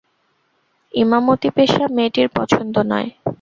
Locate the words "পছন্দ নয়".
2.37-3.09